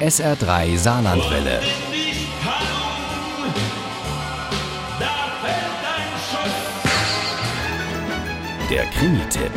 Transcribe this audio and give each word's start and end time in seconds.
SR3 0.00 0.76
Saarlandwelle. 0.76 1.60
Der 8.68 8.84
Krimi-Tipp. 8.86 9.52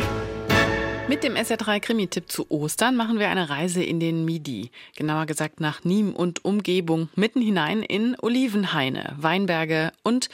Mit 1.08 1.24
dem 1.24 1.34
SR3 1.34 1.80
Krimi-Tipp 1.80 2.30
zu 2.30 2.48
Ostern 2.50 2.94
machen 2.94 3.18
wir 3.18 3.28
eine 3.30 3.50
Reise 3.50 3.82
in 3.82 3.98
den 3.98 4.24
Midi, 4.24 4.70
genauer 4.96 5.26
gesagt 5.26 5.60
nach 5.60 5.80
Nîmes 5.82 6.12
und 6.12 6.44
Umgebung, 6.44 7.08
mitten 7.16 7.40
hinein 7.42 7.82
in 7.82 8.16
Olivenhaine, 8.20 9.14
Weinberge 9.18 9.90
und 10.04 10.28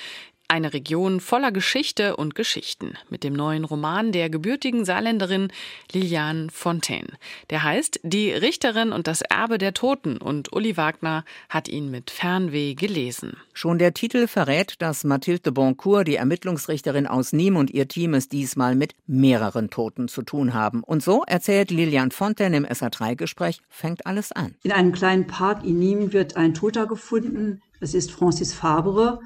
eine 0.55 0.73
Region 0.73 1.19
voller 1.19 1.51
Geschichte 1.51 2.17
und 2.17 2.37
Geschichten 2.37 2.95
mit 3.11 3.25
dem 3.25 3.33
neuen 3.33 3.65
Roman 3.65 4.13
der 4.13 4.31
gebürtigen 4.31 4.85
Saarländerin 4.85 5.49
Liliane 5.91 6.47
Fontaine. 6.53 7.09
Der 7.51 7.65
heißt 7.65 7.99
Die 8.05 8.31
Richterin 8.31 8.93
und 8.93 9.09
das 9.09 9.23
Erbe 9.23 9.59
der 9.59 9.75
Toten 9.75 10.17
und 10.17 10.53
Uli 10.53 10.77
Wagner 10.77 11.25
hat 11.49 11.67
ihn 11.67 11.91
mit 11.91 12.13
Fernweh 12.13 12.75
gelesen. 12.75 13.37
Schon 13.53 13.79
der 13.79 13.95
Titel 13.95 14.29
verrät, 14.29 14.77
dass 14.79 15.03
Mathilde 15.03 15.43
de 15.43 15.53
Boncourt, 15.53 16.07
die 16.07 16.15
Ermittlungsrichterin 16.15 17.09
aus 17.09 17.33
Nîmes 17.33 17.59
und 17.59 17.71
ihr 17.73 17.89
Team 17.89 18.15
es 18.15 18.29
diesmal 18.29 18.77
mit 18.77 18.95
mehreren 19.09 19.71
Toten 19.71 20.07
zu 20.07 20.23
tun 20.23 20.55
haben. 20.55 20.85
Und 20.85 21.03
so 21.03 21.25
erzählt 21.27 21.73
Liliane 21.73 22.13
Fontaine 22.13 22.59
im 22.59 22.65
SA3-Gespräch, 22.65 23.61
fängt 23.69 24.07
alles 24.07 24.31
an. 24.31 24.55
In 24.63 24.71
einem 24.71 24.93
kleinen 24.93 25.27
Park 25.27 25.65
in 25.65 25.81
Nîmes 25.81 26.13
wird 26.13 26.37
ein 26.37 26.55
Toter 26.55 26.87
gefunden. 26.87 27.61
Es 27.81 27.93
ist 27.93 28.13
Francis 28.13 28.55
Fabre. 28.55 29.19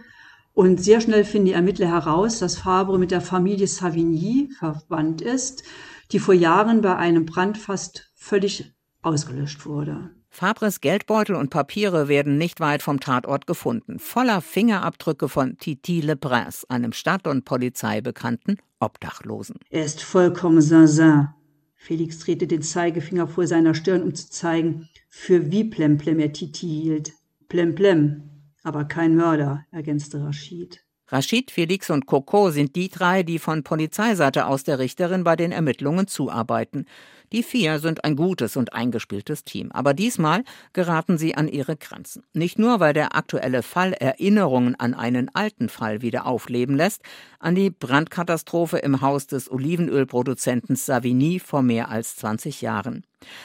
Und 0.58 0.82
sehr 0.82 1.00
schnell 1.00 1.24
finden 1.24 1.46
die 1.46 1.52
Ermittler 1.52 1.86
heraus, 1.86 2.40
dass 2.40 2.58
Fabre 2.58 2.98
mit 2.98 3.12
der 3.12 3.20
Familie 3.20 3.68
Savigny 3.68 4.50
verwandt 4.58 5.20
ist, 5.20 5.62
die 6.10 6.18
vor 6.18 6.34
Jahren 6.34 6.80
bei 6.80 6.96
einem 6.96 7.26
Brand 7.26 7.56
fast 7.56 8.10
völlig 8.16 8.74
ausgelöscht 9.00 9.66
wurde. 9.66 10.10
Fabres 10.30 10.80
Geldbeutel 10.80 11.36
und 11.36 11.50
Papiere 11.50 12.08
werden 12.08 12.38
nicht 12.38 12.58
weit 12.58 12.82
vom 12.82 12.98
Tatort 12.98 13.46
gefunden, 13.46 14.00
voller 14.00 14.40
Fingerabdrücke 14.40 15.28
von 15.28 15.58
Titi 15.58 16.00
Le 16.00 16.16
Prince, 16.16 16.68
einem 16.68 16.92
Stadt- 16.92 17.28
und 17.28 17.44
Polizei 17.44 18.00
bekannten 18.00 18.56
Obdachlosen. 18.80 19.60
Er 19.70 19.84
ist 19.84 20.02
vollkommen 20.02 20.60
zinzin. 20.60 21.28
Felix 21.76 22.18
drehte 22.18 22.48
den 22.48 22.62
Zeigefinger 22.62 23.28
vor 23.28 23.46
seiner 23.46 23.74
Stirn, 23.74 24.02
um 24.02 24.12
zu 24.12 24.28
zeigen, 24.28 24.88
für 25.08 25.52
wie 25.52 25.62
Plemplem 25.62 26.18
er 26.18 26.32
Titi 26.32 26.66
hielt. 26.66 27.12
Plemplem, 27.48 28.37
aber 28.68 28.84
kein 28.84 29.16
Mörder, 29.16 29.64
ergänzte 29.72 30.22
Rashid. 30.22 30.84
Rashid, 31.10 31.50
Felix 31.50 31.88
und 31.88 32.04
Coco 32.04 32.50
sind 32.50 32.76
die 32.76 32.90
drei, 32.90 33.22
die 33.22 33.38
von 33.38 33.64
Polizeiseite 33.64 34.44
aus 34.44 34.62
der 34.62 34.78
Richterin 34.78 35.24
bei 35.24 35.36
den 35.36 35.52
Ermittlungen 35.52 36.06
zuarbeiten. 36.06 36.84
Die 37.32 37.42
vier 37.42 37.78
sind 37.78 38.04
ein 38.04 38.16
gutes 38.16 38.56
und 38.56 38.72
eingespieltes 38.72 39.44
Team. 39.44 39.70
Aber 39.72 39.94
diesmal 39.94 40.44
geraten 40.72 41.18
sie 41.18 41.34
an 41.34 41.48
ihre 41.48 41.76
Grenzen. 41.76 42.22
Nicht 42.32 42.58
nur, 42.58 42.80
weil 42.80 42.94
der 42.94 43.14
aktuelle 43.14 43.62
Fall 43.62 43.92
Erinnerungen 43.92 44.74
an 44.76 44.94
einen 44.94 45.28
alten 45.34 45.68
Fall 45.68 46.00
wieder 46.02 46.26
aufleben 46.26 46.76
lässt, 46.76 47.02
an 47.38 47.54
die 47.54 47.70
Brandkatastrophe 47.70 48.78
im 48.78 49.00
Haus 49.00 49.26
des 49.26 49.50
Olivenölproduzenten 49.50 50.76
Savigny 50.76 51.38
vor 51.38 51.62
mehr 51.62 51.90
als 51.90 52.16
20 52.16 52.62
Jahren. 52.62 53.04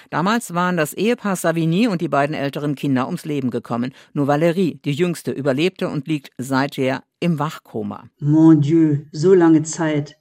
Damals 0.10 0.54
waren 0.54 0.78
das 0.78 0.94
Ehepaar 0.94 1.36
Savigny 1.36 1.88
und 1.88 2.02
die 2.02 2.08
beiden 2.08 2.36
älteren 2.36 2.76
Kinder 2.76 3.06
ums 3.08 3.26
Leben 3.26 3.50
gekommen. 3.50 3.94
Nur 4.14 4.28
Valérie, 4.28 4.80
die 4.84 4.94
jüngste, 4.94 5.32
überlebte 5.32 5.90
und 5.90 6.08
liegt 6.08 6.32
seither 6.38 7.04
im 7.20 7.40
Wachkoma. 7.40 8.10
Mon 8.20 8.62
Dieu, 8.62 9.00
so 9.12 9.34
lange 9.34 9.64
Zeit. 9.64 10.18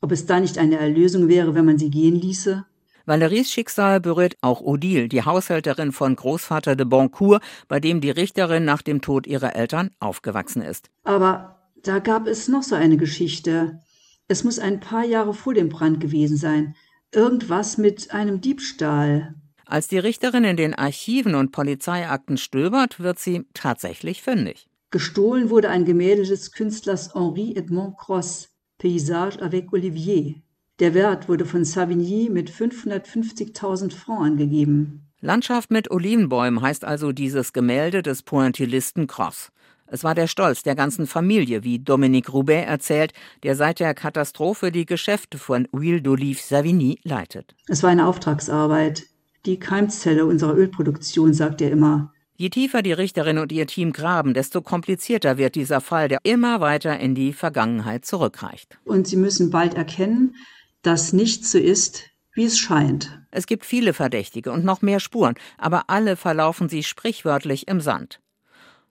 Ob 0.00 0.12
es 0.12 0.26
da 0.26 0.40
nicht 0.40 0.58
eine 0.58 0.78
Erlösung 0.78 1.28
wäre, 1.28 1.54
wenn 1.54 1.64
man 1.64 1.78
sie 1.78 1.90
gehen 1.90 2.16
ließe? 2.16 2.64
Valeries 3.06 3.50
Schicksal 3.50 4.00
berührt 4.00 4.36
auch 4.40 4.60
Odile, 4.60 5.08
die 5.08 5.24
Haushälterin 5.24 5.92
von 5.92 6.16
Großvater 6.16 6.76
de 6.76 6.86
Boncourt, 6.86 7.42
bei 7.68 7.80
dem 7.80 8.00
die 8.00 8.10
Richterin 8.10 8.64
nach 8.64 8.82
dem 8.82 9.00
Tod 9.00 9.26
ihrer 9.26 9.56
Eltern 9.56 9.90
aufgewachsen 9.98 10.62
ist. 10.62 10.90
Aber 11.04 11.58
da 11.82 11.98
gab 11.98 12.26
es 12.26 12.48
noch 12.48 12.62
so 12.62 12.74
eine 12.74 12.96
Geschichte. 12.96 13.80
Es 14.28 14.44
muss 14.44 14.58
ein 14.58 14.80
paar 14.80 15.04
Jahre 15.04 15.34
vor 15.34 15.54
dem 15.54 15.68
Brand 15.68 16.00
gewesen 16.00 16.36
sein. 16.36 16.76
Irgendwas 17.12 17.76
mit 17.76 18.12
einem 18.12 18.40
Diebstahl. 18.40 19.34
Als 19.66 19.88
die 19.88 19.98
Richterin 19.98 20.44
in 20.44 20.56
den 20.56 20.74
Archiven 20.74 21.34
und 21.34 21.50
Polizeiakten 21.50 22.36
stöbert, 22.36 23.00
wird 23.00 23.18
sie 23.18 23.46
tatsächlich 23.54 24.22
fündig. 24.22 24.68
Gestohlen 24.90 25.50
wurde 25.50 25.70
ein 25.70 25.84
Gemälde 25.84 26.24
des 26.24 26.52
Künstlers 26.52 27.14
Henri 27.14 27.54
Edmond 27.56 27.96
Cross, 27.96 28.50
Paysage 28.78 29.40
avec 29.40 29.72
Olivier. 29.72 30.34
Der 30.82 30.94
Wert 30.94 31.28
wurde 31.28 31.44
von 31.44 31.64
Savigny 31.64 32.28
mit 32.28 32.50
550.000 32.50 33.92
Francs 33.92 34.26
angegeben. 34.26 35.06
Landschaft 35.20 35.70
mit 35.70 35.92
Olivenbäumen 35.92 36.60
heißt 36.60 36.84
also 36.84 37.12
dieses 37.12 37.52
Gemälde 37.52 38.02
des 38.02 38.24
Pointillisten 38.24 39.06
Cross. 39.06 39.52
Es 39.86 40.02
war 40.02 40.16
der 40.16 40.26
Stolz 40.26 40.64
der 40.64 40.74
ganzen 40.74 41.06
Familie, 41.06 41.62
wie 41.62 41.78
Dominique 41.78 42.32
Roubaix 42.32 42.66
erzählt, 42.66 43.12
der 43.44 43.54
seit 43.54 43.78
der 43.78 43.94
Katastrophe 43.94 44.72
die 44.72 44.84
Geschäfte 44.84 45.38
von 45.38 45.68
Huile 45.72 46.00
d'Olive 46.00 46.44
Savigny 46.44 46.98
leitet. 47.04 47.54
Es 47.68 47.84
war 47.84 47.90
eine 47.90 48.08
Auftragsarbeit, 48.08 49.04
die 49.46 49.60
Keimzelle 49.60 50.26
unserer 50.26 50.56
Ölproduktion, 50.56 51.32
sagt 51.32 51.60
er 51.60 51.70
immer. 51.70 52.12
Je 52.34 52.50
tiefer 52.50 52.82
die 52.82 52.92
Richterin 52.92 53.38
und 53.38 53.52
ihr 53.52 53.68
Team 53.68 53.92
graben, 53.92 54.34
desto 54.34 54.62
komplizierter 54.62 55.38
wird 55.38 55.54
dieser 55.54 55.80
Fall, 55.80 56.08
der 56.08 56.18
immer 56.24 56.60
weiter 56.60 56.98
in 56.98 57.14
die 57.14 57.32
Vergangenheit 57.32 58.04
zurückreicht. 58.04 58.80
Und 58.84 59.06
sie 59.06 59.16
müssen 59.16 59.50
bald 59.50 59.74
erkennen, 59.74 60.34
dass 60.82 61.12
nichts 61.12 61.52
so 61.52 61.58
ist, 61.58 62.10
wie 62.34 62.44
es 62.44 62.58
scheint. 62.58 63.20
Es 63.30 63.46
gibt 63.46 63.64
viele 63.64 63.94
Verdächtige 63.94 64.52
und 64.52 64.64
noch 64.64 64.82
mehr 64.82 65.00
Spuren, 65.00 65.34
aber 65.58 65.84
alle 65.88 66.16
verlaufen 66.16 66.68
sie 66.68 66.82
sprichwörtlich 66.82 67.68
im 67.68 67.80
Sand. 67.80 68.20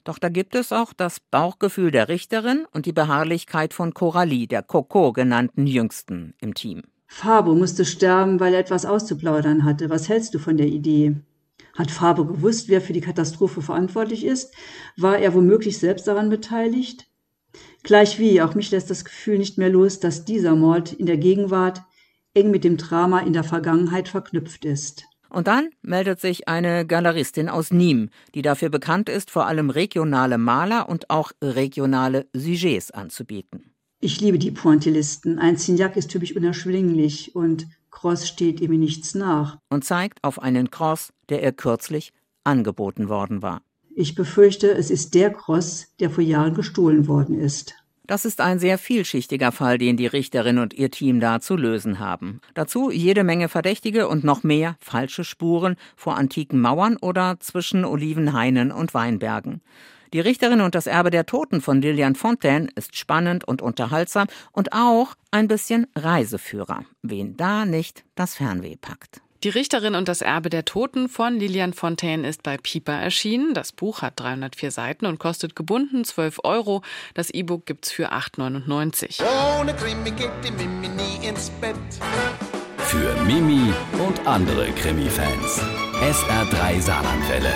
Doch 0.03 0.18
da 0.18 0.29
gibt 0.29 0.56
es 0.56 0.72
auch 0.72 0.94
das 0.94 1.19
Bauchgefühl 1.19 1.91
der 1.91 2.07
Richterin 2.07 2.66
und 2.72 2.85
die 2.88 2.94
Beharrlichkeit 2.94 3.74
von 3.74 3.94
Coralie, 3.94 4.47
der 4.47 4.63
Coco 4.63 5.13
genannten 5.13 5.68
Jüngsten 5.68 6.34
im 6.40 6.56
Team. 6.56 6.81
Fabo 7.07 7.53
musste 7.53 7.85
sterben, 7.85 8.40
weil 8.40 8.53
er 8.53 8.62
etwas 8.62 8.85
auszuplaudern 8.85 9.63
hatte. 9.63 9.90
Was 9.90 10.09
hältst 10.09 10.34
du 10.34 10.40
von 10.40 10.58
der 10.58 10.68
Idee? 10.68 11.18
Hat 11.78 11.91
Fabo 11.91 12.25
gewusst, 12.25 12.68
wer 12.68 12.81
für 12.81 12.94
die 12.94 13.02
Katastrophe 13.02 13.62
verantwortlich 13.62 14.25
ist? 14.25 14.53
War 14.97 15.19
er 15.19 15.34
womöglich 15.34 15.78
selbst 15.78 16.08
daran 16.08 16.29
beteiligt? 16.29 17.08
Gleichwie, 17.83 18.41
auch 18.41 18.55
mich 18.55 18.71
lässt 18.71 18.89
das 18.89 19.05
Gefühl 19.05 19.37
nicht 19.37 19.57
mehr 19.57 19.69
los, 19.69 19.99
dass 19.99 20.25
dieser 20.25 20.55
Mord 20.55 20.93
in 20.93 21.05
der 21.05 21.17
Gegenwart 21.17 21.81
eng 22.33 22.51
mit 22.51 22.63
dem 22.63 22.77
Drama 22.77 23.19
in 23.19 23.33
der 23.33 23.43
Vergangenheit 23.43 24.07
verknüpft 24.07 24.65
ist. 24.65 25.05
Und 25.29 25.47
dann 25.47 25.69
meldet 25.81 26.19
sich 26.19 26.49
eine 26.49 26.85
Galeristin 26.85 27.47
aus 27.47 27.71
Nîmes, 27.71 28.09
die 28.35 28.41
dafür 28.41 28.69
bekannt 28.69 29.07
ist, 29.07 29.31
vor 29.31 29.47
allem 29.47 29.69
regionale 29.69 30.37
Maler 30.37 30.89
und 30.89 31.09
auch 31.09 31.31
regionale 31.41 32.27
Sujets 32.33 32.91
anzubieten. 32.91 33.73
Ich 34.01 34.19
liebe 34.19 34.39
die 34.39 34.51
Pointillisten. 34.51 35.39
Ein 35.39 35.57
Signac 35.57 35.95
ist 35.95 36.09
typisch 36.09 36.35
unerschwinglich 36.35 37.35
und 37.35 37.67
Cross 37.91 38.27
steht 38.27 38.59
ihm 38.59 38.77
nichts 38.79 39.15
nach. 39.15 39.57
Und 39.69 39.85
zeigt 39.85 40.23
auf 40.23 40.41
einen 40.41 40.69
Cross, 40.69 41.13
der 41.29 41.41
ihr 41.43 41.51
kürzlich 41.51 42.11
angeboten 42.43 43.07
worden 43.07 43.41
war. 43.41 43.61
Ich 43.96 44.16
befürchte, 44.16 44.72
es 44.72 44.90
ist 44.90 45.13
der 45.16 45.31
Cross, 45.31 45.88
der 46.00 46.09
vor 46.09 46.24
Jahren 46.24 46.53
gestohlen 46.53 47.07
worden 47.07 47.40
ist. 47.40 47.75
Das 48.07 48.25
ist 48.25 48.41
ein 48.41 48.59
sehr 48.59 48.78
vielschichtiger 48.78 49.52
Fall, 49.52 49.78
den 49.78 49.96
die 49.96 50.07
Richterin 50.07 50.57
und 50.57 50.74
ihr 50.74 50.91
Team 50.91 51.19
da 51.19 51.40
zu 51.40 51.56
lösen 51.56 52.00
haben. 52.00 52.41
Dazu 52.53 52.91
jede 52.91 53.24
Menge 53.24 53.47
Verdächtige 53.47 54.07
und 54.07 54.24
noch 54.24 54.44
mehr 54.44 54.75
falsche 54.79 55.24
Spuren 55.24 55.75
vor 55.96 56.18
antiken 56.18 56.59
Mauern 56.59 56.97
oder 56.97 57.38
zwischen 57.40 57.85
Olivenhainen 57.85 58.72
und 58.72 58.94
Weinbergen. 58.94 59.62
Die 60.13 60.19
Richterin 60.19 60.59
und 60.59 60.75
das 60.75 60.88
Erbe 60.88 61.09
der 61.09 61.25
Toten 61.25 61.62
von 61.62 61.81
Lilian 61.81 62.16
Fontaine 62.16 62.68
ist 62.75 62.97
spannend 62.97 63.47
und 63.47 63.62
unterhaltsam 63.62 64.28
und 64.52 64.73
auch 64.73 65.13
ein 65.31 65.47
bisschen 65.47 65.88
Reiseführer, 65.96 66.84
wen 67.02 67.38
da 67.38 67.66
nicht 67.66 68.03
das 68.16 68.35
Fernweh 68.35 68.75
packt. 68.75 69.22
Die 69.44 69.50
Richterin 69.50 69.96
und 69.96 70.07
das 70.07 70.22
Erbe 70.22 70.52
der 70.52 70.66
Toten 70.66 71.09
von 71.09 71.40
Lilian 71.40 71.74
Fontaine 71.74 72.28
ist 72.28 72.43
bei 72.43 72.58
Piper 72.58 72.93
erschienen. 72.93 73.55
Das 73.55 73.72
Buch 73.72 74.03
hat 74.03 74.20
304 74.20 74.70
Seiten 74.70 75.08
und 75.08 75.17
kostet 75.17 75.55
gebunden 75.55 76.05
12 76.05 76.41
Euro. 76.43 76.84
Das 77.16 77.32
E-Book 77.32 77.66
gibt's 77.66 77.91
für 77.91 78.11
8,99. 78.11 79.23
Ohne 79.59 79.73
Krimi 79.73 80.11
geht 80.11 80.29
die 80.43 80.52
Mimi 80.52 80.90
nie 80.90 81.28
ins 81.28 81.49
Bett. 81.59 81.76
Für 82.78 83.16
Mimi 83.23 83.73
und 84.05 84.28
andere 84.28 84.72
Krimi-Fans. 84.73 85.59
SR3 86.02 86.79
Saarlandwelle. 86.79 87.53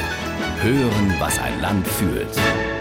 Hören, 0.64 1.16
was 1.20 1.38
ein 1.38 1.62
Land 1.62 1.88
fühlt. 1.88 2.75